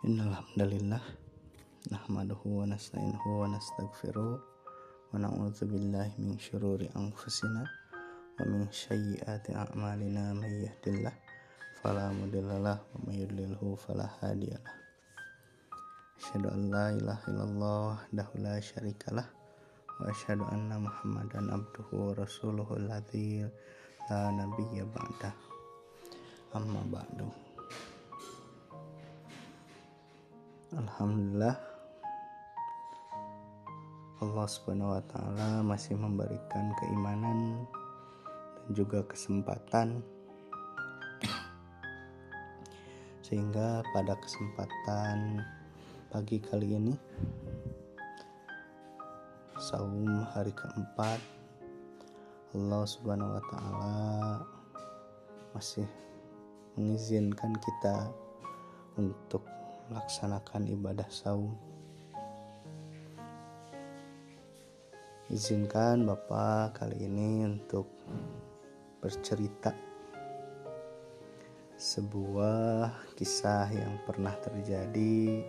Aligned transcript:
Innal 0.00 0.32
hamdalillah 0.32 1.04
nahmaduhu 1.92 2.64
wa 2.64 2.64
nasta'inuhu 2.64 3.44
wa 3.44 3.52
nastaghfiruh 3.52 4.40
wa 4.40 5.12
na'udzu 5.12 5.68
billahi 5.68 6.16
min 6.24 6.40
syururi 6.40 6.88
anfusina 6.96 7.68
wa 7.68 8.40
min 8.48 8.64
sayyiati 8.72 9.52
a'malina 9.52 10.32
may 10.32 10.64
yahdihillah 10.64 11.12
fala 11.84 12.16
mudhillalah 12.16 12.80
wa 12.80 13.12
yudlilhu 13.12 13.76
fala 13.76 14.08
hadiyalah. 14.24 14.72
Asyhadu 16.16 16.48
an 16.48 16.72
la 16.72 16.96
ilaha 16.96 17.24
illallah 17.28 17.80
wahdahu 18.00 18.40
la 18.40 18.56
syarikalah 18.56 19.28
wa 20.00 20.08
asyhadu 20.08 20.48
anna 20.48 20.80
Muhammadan 20.80 21.52
abduhu 21.52 22.08
wa 22.08 22.16
rasuluhu 22.16 22.72
alladzi 22.72 23.44
la 24.08 24.32
nabiyya 24.32 24.88
ba'da. 24.88 25.36
Amma 26.56 26.88
ba'du. 26.88 27.49
Alhamdulillah 30.70 31.58
Allah 34.22 34.46
Subhanahu 34.46 34.94
wa 34.94 35.02
taala 35.02 35.66
masih 35.66 35.98
memberikan 35.98 36.70
keimanan 36.78 37.66
dan 38.54 38.68
juga 38.70 39.02
kesempatan. 39.02 39.98
Sehingga 43.26 43.82
pada 43.90 44.14
kesempatan 44.22 45.42
pagi 46.06 46.38
kali 46.38 46.78
ini 46.78 46.94
saum 49.58 50.22
hari 50.30 50.54
keempat 50.54 51.18
Allah 52.54 52.86
Subhanahu 52.86 53.34
wa 53.34 53.42
taala 53.50 53.98
masih 55.50 55.90
mengizinkan 56.78 57.58
kita 57.58 58.06
untuk 58.94 59.42
melaksanakan 59.90 60.70
ibadah 60.70 61.10
saum. 61.10 61.50
Izinkan 65.26 66.06
Bapak 66.06 66.78
kali 66.78 67.10
ini 67.10 67.42
untuk 67.42 67.90
bercerita 69.02 69.74
sebuah 71.74 73.14
kisah 73.18 73.66
yang 73.74 73.98
pernah 74.06 74.34
terjadi 74.38 75.42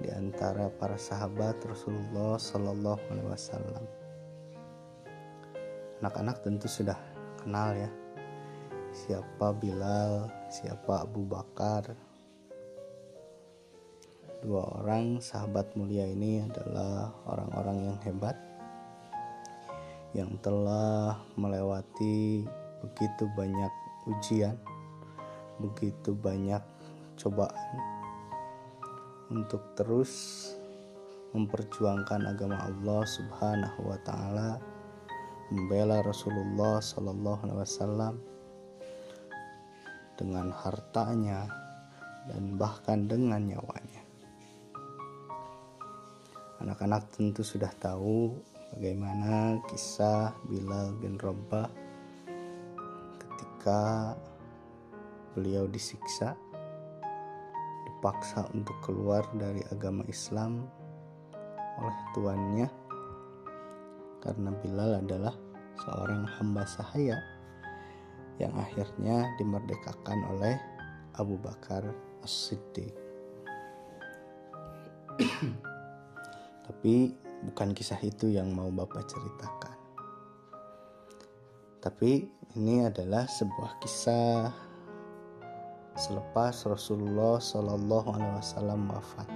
di 0.00 0.08
antara 0.12 0.68
para 0.68 1.00
sahabat 1.00 1.60
Rasulullah 1.64 2.36
Sallallahu 2.36 3.04
Alaihi 3.08 3.28
Wasallam. 3.28 3.84
Anak-anak 6.04 6.44
tentu 6.44 6.68
sudah 6.68 6.96
kenal 7.40 7.72
ya 7.76 7.90
siapa 8.90 9.54
Bilal, 9.54 10.28
siapa 10.50 11.06
Abu 11.06 11.22
Bakar, 11.24 12.09
Dua 14.40 14.64
orang 14.80 15.20
sahabat 15.20 15.76
mulia 15.76 16.08
ini 16.08 16.40
adalah 16.40 17.12
orang-orang 17.28 17.92
yang 17.92 17.98
hebat 18.08 18.36
yang 20.16 20.32
telah 20.40 21.20
melewati 21.36 22.48
begitu 22.80 23.28
banyak 23.36 23.68
ujian, 24.08 24.56
begitu 25.60 26.16
banyak 26.16 26.64
cobaan 27.20 27.78
untuk 29.30 29.62
terus 29.76 30.10
memperjuangkan 31.36 32.26
agama 32.26 32.58
Allah 32.64 33.04
Subhanahu 33.06 33.92
wa 33.92 33.98
taala, 34.02 34.58
membela 35.54 36.02
Rasulullah 36.02 36.82
sallallahu 36.82 37.44
alaihi 37.46 37.60
wasallam 37.60 38.14
dengan 40.18 40.50
hartanya 40.50 41.46
dan 42.26 42.58
bahkan 42.58 43.06
dengan 43.06 43.46
nyawanya. 43.46 43.99
Anak-anak 46.60 47.16
tentu 47.16 47.40
sudah 47.40 47.72
tahu 47.80 48.36
bagaimana 48.76 49.64
kisah 49.64 50.36
Bilal 50.44 50.92
bin 51.00 51.16
Rabah 51.16 51.72
ketika 53.16 54.12
beliau 55.32 55.64
disiksa, 55.64 56.36
dipaksa 57.88 58.44
untuk 58.52 58.76
keluar 58.84 59.24
dari 59.32 59.64
agama 59.72 60.04
Islam 60.04 60.68
oleh 61.80 62.00
tuannya 62.12 62.68
karena 64.20 64.52
Bilal 64.60 65.00
adalah 65.00 65.32
seorang 65.80 66.28
hamba 66.28 66.68
sahaya 66.68 67.16
yang 68.36 68.52
akhirnya 68.52 69.32
dimerdekakan 69.40 70.28
oleh 70.36 70.60
Abu 71.16 71.40
Bakar 71.40 71.88
As-Siddiq. 72.20 72.92
Tapi 76.70 77.10
bukan 77.50 77.74
kisah 77.74 77.98
itu 77.98 78.30
yang 78.30 78.54
mau 78.54 78.70
Bapak 78.70 79.02
ceritakan. 79.10 79.74
Tapi 81.82 82.30
ini 82.54 82.86
adalah 82.86 83.26
sebuah 83.26 83.82
kisah 83.82 84.54
selepas 85.98 86.54
Rasulullah 86.70 87.42
Shallallahu 87.42 88.14
Alaihi 88.14 88.34
Wasallam 88.38 88.86
wafat. 88.86 89.26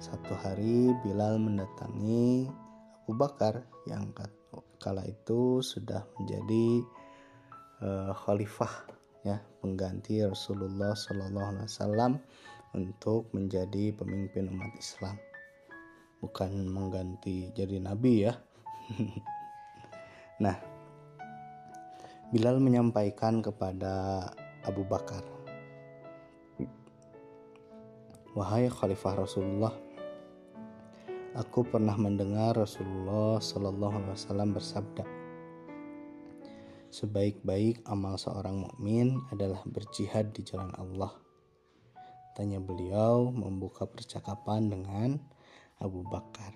Satu 0.00 0.32
hari 0.32 0.96
Bilal 1.04 1.36
mendatangi 1.36 2.48
Abu 3.04 3.12
Bakar 3.12 3.60
yang 3.84 4.16
kala 4.80 5.04
itu 5.04 5.60
sudah 5.60 6.08
menjadi 6.16 6.80
uh, 7.84 8.16
khalifah 8.16 8.88
ya 9.28 9.44
pengganti 9.60 10.24
Rasulullah 10.24 10.96
Shallallahu 10.96 11.48
Alaihi 11.52 11.68
Wasallam 11.68 12.12
untuk 12.72 13.28
menjadi 13.36 13.92
pemimpin 13.92 14.48
umat 14.48 14.72
Islam 14.80 15.20
bukan 16.22 16.70
mengganti 16.70 17.50
jadi 17.50 17.82
nabi 17.82 18.30
ya. 18.30 18.38
nah, 20.44 20.56
Bilal 22.32 22.64
menyampaikan 22.64 23.44
kepada 23.44 24.24
Abu 24.64 24.88
Bakar, 24.88 25.20
"Wahai 28.32 28.72
Khalifah 28.72 29.20
Rasulullah, 29.20 29.76
aku 31.36 31.60
pernah 31.60 31.92
mendengar 32.00 32.56
Rasulullah 32.56 33.36
Shallallahu 33.36 33.94
Alaihi 34.00 34.16
Wasallam 34.16 34.56
bersabda." 34.56 35.04
Sebaik-baik 36.88 37.84
amal 37.84 38.16
seorang 38.16 38.64
mukmin 38.64 39.20
adalah 39.28 39.60
berjihad 39.68 40.32
di 40.32 40.40
jalan 40.40 40.72
Allah. 40.80 41.12
Tanya 42.32 42.64
beliau 42.64 43.28
membuka 43.28 43.84
percakapan 43.84 44.72
dengan 44.72 45.20
Abu 45.82 46.06
Bakar. 46.06 46.54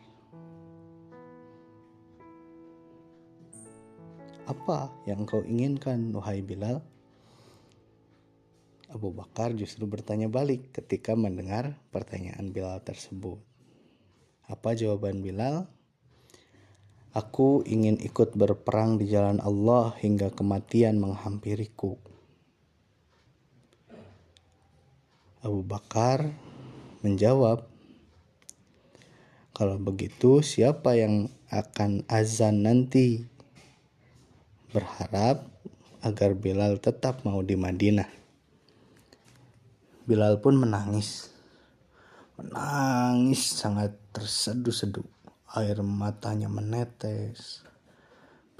Apa 4.46 4.94
yang 5.10 5.26
kau 5.26 5.42
inginkan, 5.42 6.14
wahai 6.14 6.46
Bilal? 6.46 6.78
Abu 8.94 9.10
Bakar 9.10 9.50
justru 9.58 9.90
bertanya 9.90 10.30
balik 10.30 10.70
ketika 10.70 11.18
mendengar 11.18 11.74
pertanyaan 11.90 12.54
Bilal 12.54 12.78
tersebut. 12.86 13.42
Apa 14.46 14.78
jawaban 14.78 15.26
Bilal? 15.26 15.66
Aku 17.10 17.66
ingin 17.66 17.98
ikut 17.98 18.38
berperang 18.38 19.02
di 19.02 19.10
jalan 19.10 19.42
Allah 19.42 19.90
hingga 19.98 20.30
kematian 20.30 21.02
menghampiriku. 21.02 21.98
Abu 25.42 25.66
Bakar 25.66 26.30
menjawab, 27.02 27.66
kalau 29.56 29.80
begitu, 29.80 30.44
siapa 30.44 31.00
yang 31.00 31.32
akan 31.48 32.04
azan 32.12 32.68
nanti? 32.68 33.24
Berharap 34.68 35.48
agar 36.04 36.36
Bilal 36.36 36.76
tetap 36.76 37.24
mau 37.24 37.40
di 37.40 37.56
Madinah. 37.56 38.04
Bilal 40.04 40.44
pun 40.44 40.60
menangis. 40.60 41.32
Menangis 42.36 43.56
sangat 43.56 43.96
terseduh-seduh. 44.12 45.08
Air 45.56 45.80
matanya 45.80 46.52
menetes. 46.52 47.64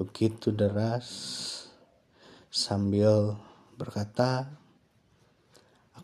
Begitu 0.01 0.49
deras. 0.49 1.13
Sambil 2.49 3.37
berkata, 3.77 4.49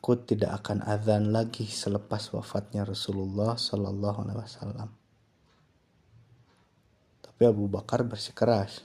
aku 0.03 0.19
tidak 0.19 0.51
akan 0.59 0.83
azan 0.83 1.31
lagi 1.31 1.63
selepas 1.63 2.35
wafatnya 2.35 2.83
Rasulullah 2.83 3.55
Shallallahu 3.55 4.27
Alaihi 4.27 4.43
Wasallam. 4.43 4.91
Tapi 7.23 7.43
Abu 7.47 7.71
Bakar 7.71 8.03
bersikeras, 8.03 8.83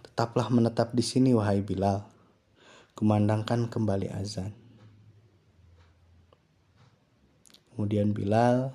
tetaplah 0.00 0.48
menetap 0.48 0.96
di 0.96 1.04
sini 1.04 1.36
wahai 1.36 1.60
Bilal, 1.60 2.08
kumandangkan 2.96 3.68
kembali 3.68 4.08
azan. 4.08 4.56
Kemudian 7.76 8.16
Bilal 8.16 8.72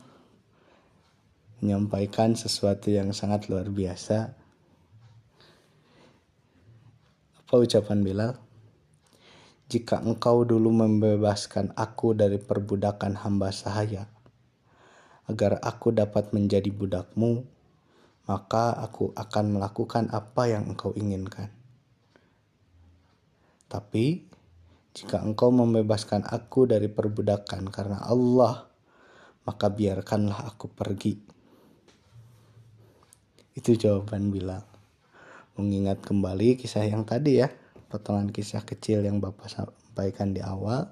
menyampaikan 1.58 2.38
sesuatu 2.38 2.94
yang 2.94 3.18
sangat 3.18 3.50
luar 3.50 3.66
biasa. 3.74 4.30
Apa 7.42 7.54
ucapan 7.58 8.06
Bilal? 8.06 8.47
Jika 9.68 10.00
engkau 10.00 10.48
dulu 10.48 10.72
membebaskan 10.72 11.76
aku 11.76 12.16
dari 12.16 12.40
perbudakan 12.40 13.20
hamba 13.20 13.52
sahaya, 13.52 14.08
agar 15.28 15.60
aku 15.60 15.92
dapat 15.92 16.32
menjadi 16.32 16.72
budakmu, 16.72 17.44
maka 18.32 18.72
aku 18.80 19.12
akan 19.12 19.60
melakukan 19.60 20.08
apa 20.16 20.48
yang 20.48 20.72
engkau 20.72 20.96
inginkan. 20.96 21.52
Tapi, 23.68 24.24
jika 24.96 25.20
engkau 25.20 25.52
membebaskan 25.52 26.24
aku 26.24 26.64
dari 26.64 26.88
perbudakan 26.88 27.68
karena 27.68 28.00
Allah, 28.08 28.72
maka 29.44 29.68
biarkanlah 29.68 30.48
aku 30.48 30.72
pergi. 30.72 31.20
Itu 33.52 33.76
jawaban 33.76 34.32
Bilal. 34.32 34.64
Mengingat 35.60 36.00
kembali 36.08 36.56
kisah 36.56 36.88
yang 36.88 37.04
tadi 37.04 37.44
ya, 37.44 37.52
potongan 37.88 38.30
kisah 38.32 38.64
kecil 38.68 39.04
yang 39.04 39.24
Bapak 39.24 39.48
sampaikan 39.48 40.36
di 40.36 40.44
awal. 40.44 40.92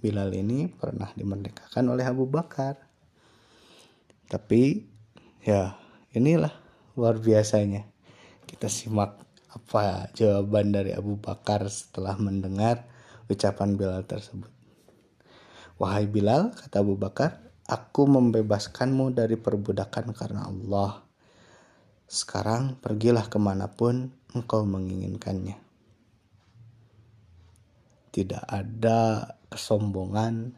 Bilal 0.00 0.32
ini 0.36 0.68
pernah 0.68 1.08
dimerdekakan 1.16 1.88
oleh 1.88 2.04
Abu 2.04 2.28
Bakar. 2.28 2.76
Tapi 4.28 4.84
ya 5.44 5.76
inilah 6.12 6.52
luar 6.96 7.16
biasanya. 7.20 7.88
Kita 8.44 8.68
simak 8.68 9.16
apa 9.54 10.10
jawaban 10.12 10.74
dari 10.74 10.92
Abu 10.92 11.16
Bakar 11.16 11.64
setelah 11.70 12.18
mendengar 12.20 12.84
ucapan 13.30 13.80
Bilal 13.80 14.04
tersebut. 14.04 14.50
Wahai 15.80 16.06
Bilal, 16.06 16.54
kata 16.54 16.84
Abu 16.84 16.94
Bakar, 16.94 17.40
aku 17.66 18.06
membebaskanmu 18.06 19.16
dari 19.16 19.34
perbudakan 19.40 20.12
karena 20.12 20.46
Allah. 20.46 21.02
Sekarang 22.04 22.76
pergilah 22.78 23.26
ke 23.26 23.40
mana 23.40 23.72
pun 23.72 24.12
engkau 24.36 24.62
menginginkannya. 24.68 25.63
Tidak 28.14 28.46
ada 28.46 29.34
kesombongan, 29.50 30.54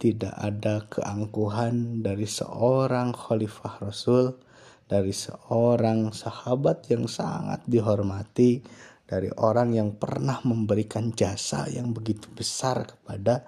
tidak 0.00 0.32
ada 0.32 0.88
keangkuhan 0.88 2.00
dari 2.00 2.24
seorang 2.24 3.12
khalifah 3.12 3.84
Rasul 3.84 4.40
dari 4.86 5.10
seorang 5.10 6.14
sahabat 6.14 6.86
yang 6.94 7.10
sangat 7.10 7.66
dihormati, 7.66 8.62
dari 9.06 9.30
orang 9.38 9.74
yang 9.74 9.94
pernah 9.98 10.38
memberikan 10.46 11.10
jasa 11.14 11.66
yang 11.70 11.90
begitu 11.90 12.30
besar 12.30 12.86
kepada 12.86 13.46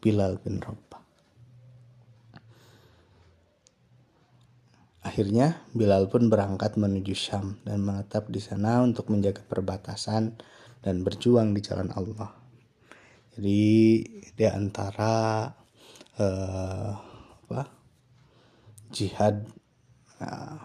Bilal 0.00 0.40
bin 0.40 0.60
Rabah. 0.60 1.00
Akhirnya 5.00 5.64
Bilal 5.72 6.12
pun 6.12 6.28
berangkat 6.28 6.76
menuju 6.76 7.16
Syam 7.16 7.56
dan 7.64 7.80
menetap 7.80 8.28
di 8.28 8.40
sana 8.40 8.84
untuk 8.84 9.08
menjaga 9.08 9.40
perbatasan 9.44 10.36
dan 10.84 11.04
berjuang 11.04 11.56
di 11.56 11.60
jalan 11.64 11.88
Allah. 11.96 12.39
Jadi 13.34 13.62
di 14.34 14.46
antara 14.46 15.46
uh, 16.18 16.92
apa 17.46 17.62
jihad 18.90 19.46
uh, 20.18 20.56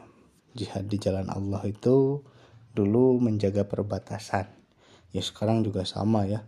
jihad 0.56 0.86
di 0.90 0.98
jalan 0.98 1.30
Allah 1.30 1.62
itu 1.68 2.26
dulu 2.76 3.22
menjaga 3.24 3.64
perbatasan. 3.64 4.50
Ya 5.16 5.24
sekarang 5.24 5.64
juga 5.64 5.88
sama 5.88 6.28
ya. 6.28 6.44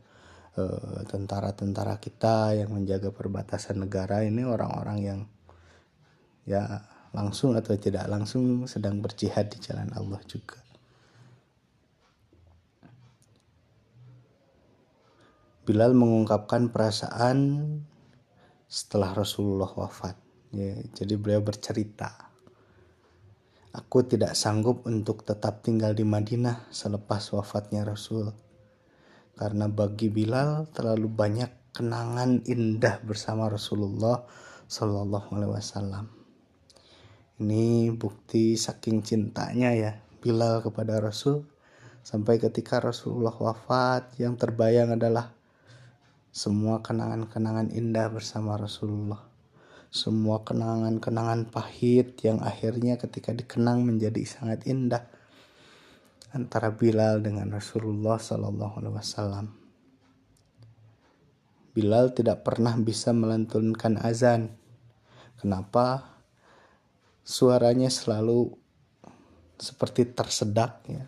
Eh, 0.57 1.05
tentara-tentara 1.05 2.01
kita 2.01 2.57
yang 2.57 2.73
menjaga 2.73 3.13
perbatasan 3.13 3.77
negara 3.77 4.25
ini 4.25 4.41
orang-orang 4.41 4.97
yang 5.05 5.19
ya 6.49 6.81
langsung 7.13 7.53
atau 7.53 7.77
tidak 7.77 8.09
langsung 8.09 8.65
sedang 8.65 8.97
berjihad 8.97 9.53
di 9.53 9.61
jalan 9.61 9.93
Allah 9.93 10.17
juga 10.25 10.57
Bilal 15.67 15.91
mengungkapkan 15.91 16.71
perasaan 16.71 17.67
setelah 18.71 19.11
Rasulullah 19.11 19.67
wafat 19.67 20.15
ya 20.55 20.79
jadi 20.95 21.19
beliau 21.19 21.43
bercerita 21.43 22.27
Aku 23.77 24.01
tidak 24.01 24.33
sanggup 24.33 24.89
untuk 24.89 25.21
tetap 25.21 25.61
tinggal 25.61 25.93
di 25.93 26.01
Madinah 26.01 26.65
selepas 26.73 27.21
wafatnya 27.37 27.85
Rasul. 27.85 28.33
Karena 29.37 29.69
bagi 29.69 30.09
Bilal 30.09 30.65
terlalu 30.73 31.05
banyak 31.05 31.77
kenangan 31.77 32.41
indah 32.49 32.97
bersama 33.05 33.45
Rasulullah 33.45 34.25
Shallallahu 34.65 35.29
Alaihi 35.29 35.53
Wasallam. 35.53 36.09
Ini 37.37 37.93
bukti 37.93 38.57
saking 38.57 39.05
cintanya 39.05 39.69
ya 39.77 39.93
Bilal 40.25 40.65
kepada 40.65 40.97
Rasul 40.97 41.45
sampai 42.01 42.41
ketika 42.41 42.81
Rasulullah 42.81 43.37
wafat 43.37 44.17
yang 44.17 44.41
terbayang 44.41 44.97
adalah 44.97 45.36
semua 46.37 46.85
kenangan-kenangan 46.85 47.73
indah 47.73 48.13
bersama 48.13 48.53
Rasulullah 48.61 49.25
semua 49.87 50.43
kenangan-kenangan 50.43 51.47
pahit 51.47 52.19
yang 52.21 52.43
akhirnya 52.43 52.99
ketika 52.99 53.31
dikenang 53.31 53.87
menjadi 53.87 54.19
sangat 54.27 54.67
indah 54.67 55.07
antara 56.35 56.75
Bilal 56.75 57.23
dengan 57.23 57.47
Rasulullah 57.55 58.19
Sallallahu 58.19 58.83
Alaihi 58.83 58.95
Wasallam. 58.99 59.47
Bilal 61.71 62.11
tidak 62.11 62.43
pernah 62.43 62.75
bisa 62.75 63.15
melantunkan 63.15 64.01
azan. 64.01 64.53
Kenapa? 65.39 66.19
Suaranya 67.23 67.87
selalu 67.87 68.53
seperti 69.55 70.09
tersedak 70.09 70.83
ya. 70.89 71.05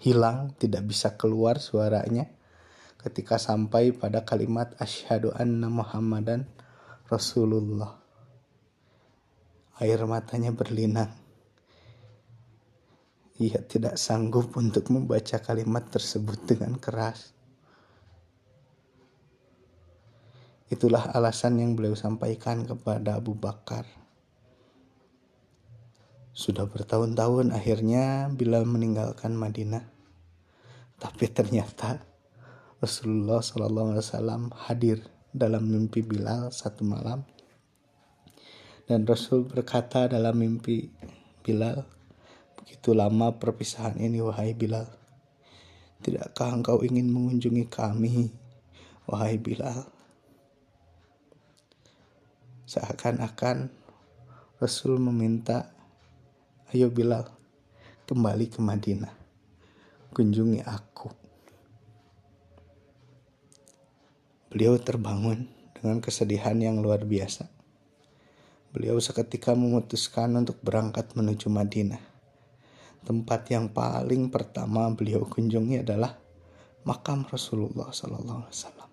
Hilang, 0.00 0.56
tidak 0.60 0.84
bisa 0.88 1.16
keluar 1.16 1.60
suaranya 1.60 2.28
ketika 3.04 3.36
sampai 3.36 3.92
pada 3.92 4.24
kalimat 4.24 4.72
asyhadu 4.80 5.28
anna 5.36 5.68
Muhammadan 5.68 6.48
Rasulullah. 7.04 8.00
Air 9.76 10.08
matanya 10.08 10.56
berlinang. 10.56 11.12
Ia 13.36 13.60
tidak 13.68 14.00
sanggup 14.00 14.56
untuk 14.56 14.88
membaca 14.88 15.36
kalimat 15.44 15.84
tersebut 15.92 16.48
dengan 16.48 16.80
keras. 16.80 17.36
Itulah 20.72 21.12
alasan 21.12 21.60
yang 21.60 21.76
beliau 21.76 21.92
sampaikan 21.92 22.64
kepada 22.64 23.20
Abu 23.20 23.36
Bakar. 23.36 23.84
Sudah 26.32 26.64
bertahun-tahun 26.64 27.52
akhirnya 27.52 28.32
Bilal 28.32 28.64
meninggalkan 28.64 29.36
Madinah. 29.36 29.84
Tapi 30.96 31.28
ternyata 31.28 32.13
Rasulullah 32.84 33.40
SAW 33.40 34.52
hadir 34.68 35.00
dalam 35.32 35.64
mimpi 35.64 36.04
Bilal 36.04 36.52
satu 36.52 36.84
malam. 36.84 37.24
Dan 38.84 39.08
Rasul 39.08 39.48
berkata 39.48 40.04
dalam 40.04 40.36
mimpi 40.36 40.92
Bilal, 41.40 41.80
begitu 42.60 42.92
lama 42.92 43.40
perpisahan 43.40 43.96
ini 43.96 44.20
wahai 44.20 44.52
Bilal. 44.52 44.84
Tidakkah 46.04 46.60
engkau 46.60 46.84
ingin 46.84 47.08
mengunjungi 47.08 47.72
kami, 47.72 48.28
wahai 49.08 49.40
Bilal? 49.40 49.88
Seakan-akan 52.68 53.72
Rasul 54.60 55.00
meminta, 55.00 55.72
ayo 56.68 56.92
Bilal, 56.92 57.32
kembali 58.04 58.52
ke 58.52 58.60
Madinah, 58.60 59.16
kunjungi 60.12 60.60
aku. 60.68 61.23
Beliau 64.54 64.78
terbangun 64.78 65.50
dengan 65.74 65.98
kesedihan 65.98 66.54
yang 66.54 66.78
luar 66.78 67.02
biasa. 67.02 67.50
Beliau 68.70 69.02
seketika 69.02 69.50
memutuskan 69.50 70.30
untuk 70.38 70.62
berangkat 70.62 71.10
menuju 71.18 71.50
Madinah. 71.50 71.98
Tempat 73.02 73.50
yang 73.50 73.66
paling 73.74 74.30
pertama 74.30 74.86
beliau 74.94 75.26
kunjungi 75.26 75.82
adalah 75.82 76.14
makam 76.86 77.26
Rasulullah 77.26 77.90
Sallallahu 77.90 78.46
Alaihi 78.46 78.54
Wasallam. 78.54 78.90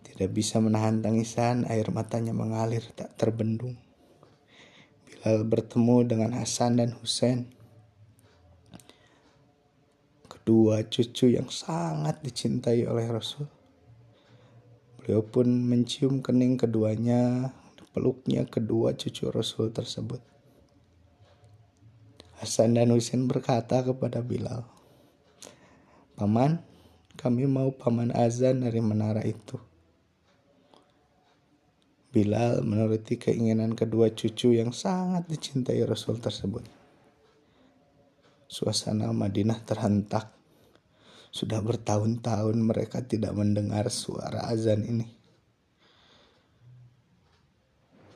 Tidak 0.00 0.30
bisa 0.32 0.64
menahan 0.64 1.04
tangisan, 1.04 1.68
air 1.68 1.84
matanya 1.92 2.32
mengalir 2.32 2.80
tak 2.96 3.12
terbendung. 3.20 3.76
Bilal 5.04 5.44
bertemu 5.44 5.96
dengan 6.08 6.32
Hasan 6.32 6.80
dan 6.80 6.96
Husain 6.96 7.59
dua 10.50 10.82
cucu 10.82 11.30
yang 11.30 11.46
sangat 11.46 12.18
dicintai 12.26 12.82
oleh 12.82 13.06
Rasul. 13.06 13.46
Beliau 14.98 15.22
pun 15.22 15.46
mencium 15.46 16.18
kening 16.18 16.58
keduanya, 16.58 17.54
peluknya 17.94 18.42
kedua 18.50 18.98
cucu 18.98 19.30
Rasul 19.30 19.70
tersebut. 19.70 20.18
Hasan 22.42 22.74
dan 22.74 22.90
Husain 22.90 23.30
berkata 23.30 23.78
kepada 23.86 24.26
Bilal, 24.26 24.66
Paman, 26.18 26.58
kami 27.14 27.46
mau 27.46 27.70
paman 27.70 28.10
azan 28.10 28.66
dari 28.66 28.82
menara 28.82 29.22
itu. 29.22 29.54
Bilal 32.10 32.66
menuruti 32.66 33.22
keinginan 33.22 33.78
kedua 33.78 34.10
cucu 34.10 34.58
yang 34.58 34.74
sangat 34.74 35.30
dicintai 35.30 35.78
Rasul 35.86 36.18
tersebut. 36.18 36.66
Suasana 38.50 39.14
Madinah 39.14 39.62
terhentak 39.62 40.39
Sudah 41.30 41.62
bertahun-tahun 41.62 42.58
mereka 42.58 43.06
tidak 43.06 43.30
mendengar 43.38 43.86
suara 43.86 44.50
azan 44.50 44.82
ini. 44.82 45.06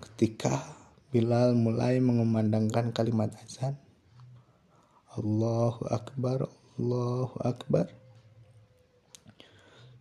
Ketika 0.02 0.66
Bilal 1.14 1.54
mulai 1.54 2.02
mengumandangkan 2.02 2.90
kalimat 2.90 3.30
azan, 3.38 3.78
Allahu 5.14 5.86
Akbar, 5.86 6.50
Allahu 6.74 7.38
Akbar. 7.38 7.86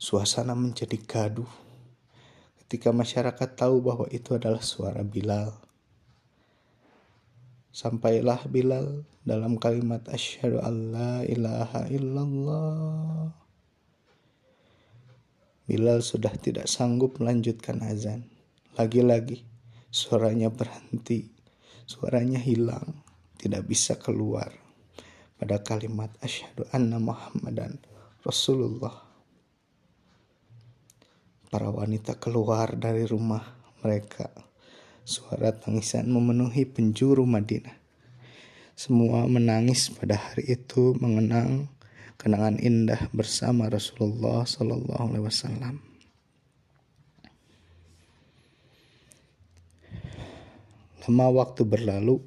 Suasana 0.02 0.58
menjadi 0.58 0.98
gaduh 0.98 1.50
ketika 2.66 2.90
masyarakat 2.90 3.50
tahu 3.54 3.86
bahwa 3.86 4.10
itu 4.10 4.34
adalah 4.34 4.66
suara 4.66 5.06
Bilal. 5.06 5.54
Sampailah 7.74 8.46
Bilal 8.54 9.02
dalam 9.26 9.58
kalimat 9.58 10.06
asyhadu 10.06 10.62
alla 10.62 11.26
ilaha 11.26 11.90
illallah. 11.90 13.34
Bilal 15.66 16.06
sudah 16.06 16.38
tidak 16.38 16.70
sanggup 16.70 17.18
melanjutkan 17.18 17.82
azan. 17.82 18.30
Lagi-lagi 18.78 19.42
suaranya 19.90 20.54
berhenti, 20.54 21.34
suaranya 21.90 22.38
hilang, 22.38 23.02
tidak 23.42 23.66
bisa 23.66 23.98
keluar 23.98 24.54
pada 25.42 25.66
kalimat 25.66 26.14
asyhadu 26.22 26.70
anna 26.70 27.02
Muhammadan 27.02 27.82
Rasulullah. 28.22 29.02
Para 31.50 31.74
wanita 31.74 32.22
keluar 32.22 32.78
dari 32.78 33.10
rumah 33.10 33.42
mereka 33.82 34.53
Suara 35.04 35.52
tangisan 35.52 36.08
memenuhi 36.08 36.64
penjuru 36.64 37.28
Madinah. 37.28 37.76
Semua 38.72 39.28
menangis 39.28 39.92
pada 39.92 40.16
hari 40.16 40.56
itu 40.56 40.96
mengenang 40.96 41.68
kenangan 42.16 42.56
indah 42.56 43.12
bersama 43.12 43.68
Rasulullah 43.68 44.48
Sallallahu 44.48 45.12
Alaihi 45.12 45.28
Wasallam. 45.28 45.84
Lama 51.04 51.28
waktu 51.36 51.68
berlalu 51.68 52.24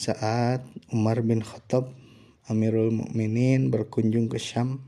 saat 0.00 0.64
Umar 0.88 1.20
bin 1.20 1.44
Khattab 1.44 1.92
Amirul 2.48 2.88
Mukminin 2.88 3.68
berkunjung 3.68 4.32
ke 4.32 4.40
Syam. 4.40 4.80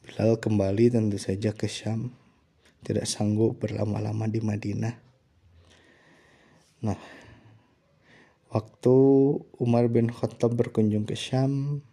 Bilal 0.00 0.40
kembali 0.40 0.88
tentu 0.88 1.20
saja 1.20 1.52
ke 1.52 1.68
Syam 1.68 2.16
tidak 2.84 3.06
sanggup 3.06 3.60
berlama-lama 3.60 4.26
di 4.26 4.40
Madinah. 4.40 4.96
Nah, 6.80 6.96
waktu 8.48 8.96
Umar 9.60 9.86
bin 9.92 10.08
Khattab 10.08 10.56
berkunjung 10.56 11.04
ke 11.04 11.12
Syam, 11.12 11.84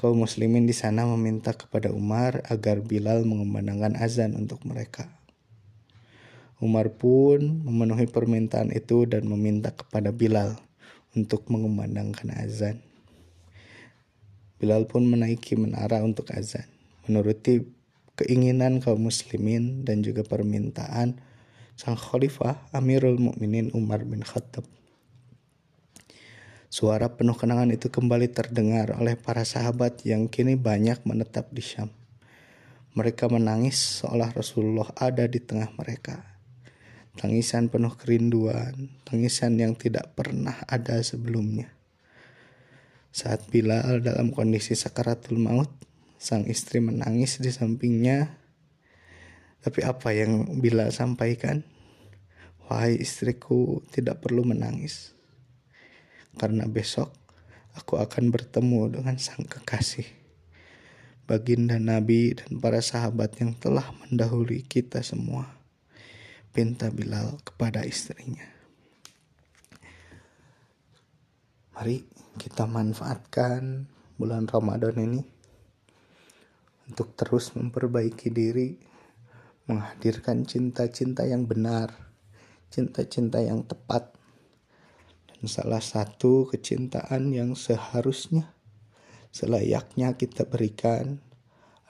kaum 0.00 0.24
muslimin 0.24 0.64
di 0.64 0.72
sana 0.72 1.04
meminta 1.04 1.52
kepada 1.52 1.92
Umar 1.92 2.40
agar 2.48 2.80
Bilal 2.80 3.28
mengumandangkan 3.28 3.98
azan 4.00 4.38
untuk 4.38 4.64
mereka. 4.64 5.12
Umar 6.58 6.90
pun 6.90 7.62
memenuhi 7.62 8.10
permintaan 8.10 8.74
itu 8.74 9.06
dan 9.06 9.30
meminta 9.30 9.70
kepada 9.70 10.10
Bilal 10.10 10.58
untuk 11.14 11.46
mengumandangkan 11.46 12.34
azan. 12.34 12.82
Bilal 14.58 14.90
pun 14.90 15.06
menaiki 15.06 15.54
menara 15.54 16.02
untuk 16.02 16.34
azan. 16.34 16.66
Menuruti 17.06 17.62
keinginan 18.18 18.82
kaum 18.82 19.06
muslimin 19.06 19.86
dan 19.86 20.02
juga 20.02 20.26
permintaan 20.26 21.22
sang 21.78 21.94
khalifah 21.94 22.58
Amirul 22.74 23.22
Mukminin 23.22 23.70
Umar 23.70 24.02
bin 24.02 24.26
Khattab. 24.26 24.66
Suara 26.68 27.14
penuh 27.14 27.32
kenangan 27.32 27.70
itu 27.72 27.88
kembali 27.88 28.28
terdengar 28.28 28.92
oleh 28.98 29.16
para 29.16 29.46
sahabat 29.46 30.04
yang 30.04 30.26
kini 30.28 30.58
banyak 30.58 31.00
menetap 31.06 31.48
di 31.54 31.62
Syam. 31.64 31.88
Mereka 32.92 33.30
menangis 33.30 34.02
seolah 34.02 34.34
Rasulullah 34.34 34.90
ada 34.98 35.24
di 35.30 35.38
tengah 35.40 35.70
mereka. 35.78 36.28
Tangisan 37.16 37.72
penuh 37.72 37.94
kerinduan, 37.96 38.92
tangisan 39.06 39.56
yang 39.56 39.78
tidak 39.78 40.12
pernah 40.12 40.60
ada 40.68 41.00
sebelumnya. 41.00 41.72
Saat 43.14 43.48
Bilal 43.48 44.04
dalam 44.04 44.28
kondisi 44.34 44.76
sakaratul 44.76 45.40
maut, 45.40 45.72
Sang 46.18 46.42
istri 46.50 46.82
menangis 46.82 47.38
di 47.38 47.46
sampingnya. 47.54 48.34
Tapi 49.62 49.86
apa 49.86 50.10
yang 50.10 50.58
Bila 50.58 50.90
sampaikan? 50.90 51.62
Wahai 52.66 52.98
istriku, 52.98 53.86
tidak 53.94 54.26
perlu 54.26 54.42
menangis. 54.42 55.14
Karena 56.34 56.66
besok 56.66 57.14
aku 57.78 58.02
akan 58.02 58.34
bertemu 58.34 58.98
dengan 58.98 59.14
sang 59.22 59.46
kekasih. 59.46 60.04
Baginda 61.30 61.78
Nabi 61.78 62.34
dan 62.34 62.58
para 62.58 62.82
sahabat 62.82 63.38
yang 63.38 63.54
telah 63.54 63.86
mendahului 64.02 64.66
kita 64.66 65.06
semua. 65.06 65.46
Pinta 66.50 66.90
Bilal 66.90 67.38
kepada 67.46 67.86
istrinya. 67.86 68.42
Mari 71.78 72.02
kita 72.42 72.66
manfaatkan 72.66 73.86
bulan 74.18 74.50
Ramadan 74.50 74.98
ini 74.98 75.37
untuk 76.88 77.12
terus 77.12 77.52
memperbaiki 77.52 78.32
diri, 78.32 78.80
menghadirkan 79.68 80.48
cinta-cinta 80.48 81.28
yang 81.28 81.44
benar, 81.44 81.92
cinta-cinta 82.72 83.44
yang 83.44 83.68
tepat, 83.68 84.16
dan 85.28 85.44
salah 85.44 85.84
satu 85.84 86.48
kecintaan 86.48 87.30
yang 87.36 87.52
seharusnya 87.52 88.56
selayaknya 89.28 90.16
kita 90.16 90.48
berikan 90.48 91.20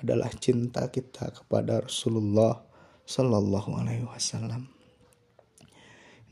adalah 0.03 0.31
cinta 0.35 0.91
kita 0.91 1.31
kepada 1.31 1.87
Rasulullah 1.87 2.67
Sallallahu 3.07 3.79
Alaihi 3.79 4.05
Wasallam. 4.05 4.69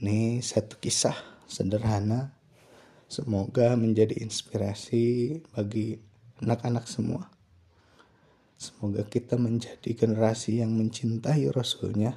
Ini 0.02 0.44
satu 0.44 0.76
kisah 0.76 1.16
sederhana, 1.48 2.36
semoga 3.08 3.78
menjadi 3.78 4.18
inspirasi 4.18 5.40
bagi 5.54 5.96
anak-anak 6.42 6.84
semua 6.84 7.35
Semoga 8.56 9.04
kita 9.04 9.36
menjadi 9.36 9.92
generasi 9.92 10.64
yang 10.64 10.72
mencintai 10.80 11.44
Rasulnya 11.52 12.16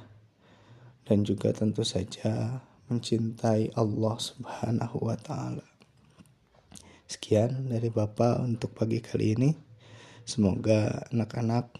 dan 1.04 1.20
juga 1.20 1.52
tentu 1.52 1.84
saja 1.84 2.64
mencintai 2.88 3.76
Allah 3.76 4.16
Subhanahu 4.16 5.04
wa 5.04 5.20
taala. 5.20 5.68
Sekian 7.04 7.68
dari 7.68 7.92
Bapak 7.92 8.40
untuk 8.40 8.72
pagi 8.72 9.04
kali 9.04 9.36
ini. 9.36 9.52
Semoga 10.24 11.04
anak-anak 11.12 11.76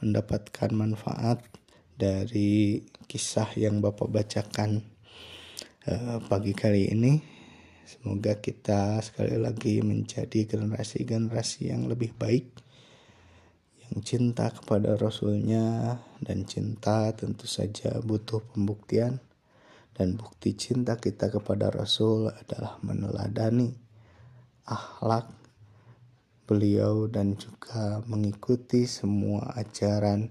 mendapatkan 0.00 0.70
manfaat 0.72 1.44
dari 1.92 2.80
kisah 3.04 3.52
yang 3.60 3.84
Bapak 3.84 4.08
bacakan 4.08 4.80
uh, 5.92 6.24
pagi 6.24 6.56
kali 6.56 6.88
ini. 6.88 7.20
Semoga 7.84 8.40
kita 8.40 9.04
sekali 9.04 9.36
lagi 9.36 9.84
menjadi 9.84 10.48
generasi-generasi 10.48 11.68
yang 11.68 11.84
lebih 11.84 12.16
baik 12.16 12.69
cinta 14.02 14.52
kepada 14.52 14.96
Rasulnya 14.98 15.96
dan 16.20 16.44
cinta 16.44 17.12
tentu 17.16 17.48
saja 17.48 18.00
butuh 18.04 18.42
pembuktian 18.52 19.20
dan 19.96 20.16
bukti 20.16 20.56
cinta 20.56 20.96
kita 20.96 21.28
kepada 21.28 21.68
Rasul 21.68 22.32
adalah 22.32 22.80
meneladani 22.80 23.72
akhlak 24.64 25.28
beliau 26.44 27.06
dan 27.06 27.38
juga 27.38 28.02
mengikuti 28.10 28.84
semua 28.90 29.54
ajaran 29.54 30.28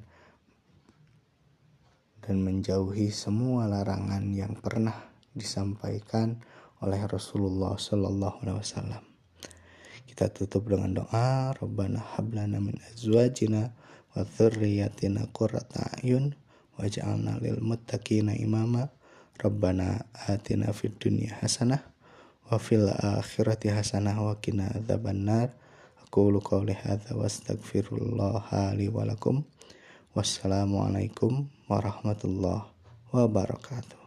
dan 2.20 2.38
menjauhi 2.46 3.10
semua 3.10 3.66
larangan 3.66 4.30
yang 4.36 4.54
pernah 4.60 5.10
disampaikan 5.34 6.38
oleh 6.86 7.02
Rasulullah 7.10 7.74
Shallallahu 7.74 8.46
Alaihi 8.46 8.60
Wasallam. 8.62 9.09
Kita 10.10 10.25
tutup 10.34 10.66
dengan 10.66 11.06
doa, 11.06 11.54
Rabbana 11.54 12.01
hablana 12.18 12.58
min 12.58 12.82
azwajina 12.89 13.70
wa 14.18 14.25
dzurriyyatina 14.25 15.30
qurrata 15.30 15.86
a'yun 16.01 16.34
waj'alna 16.82 17.38
lil 17.38 17.62
muttaqina 17.62 18.34
imama. 18.34 18.89
Rabbana 19.38 20.10
atina 20.25 20.74
fid 20.74 20.98
dunya 20.98 21.38
hasanah 21.38 21.86
wa 22.50 22.58
fil 22.58 22.89
akhirati 22.89 23.70
hasanah 23.70 24.18
wa 24.18 24.34
qina 24.42 24.74
adzabannar. 24.74 25.54
Aqulu 26.01 26.42
qawli 26.42 26.74
hadza 26.74 27.13
wa 27.13 27.30
astaghfirullah 27.30 28.50
li 28.74 28.89
wa 28.89 29.06
lakum. 29.06 29.46
Wassalamualaikum 30.18 31.46
warahmatullahi 31.70 32.66
wabarakatuh. 33.13 33.99